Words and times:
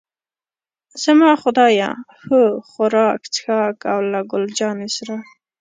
زما 1.03 1.31
خدایه، 1.41 1.89
هو، 2.21 2.41
خوراک، 2.69 3.21
څښاک 3.33 3.77
او 3.93 3.99
له 4.11 4.19
ګل 4.31 4.45
جانې 4.59 4.89
سره. 4.97 5.15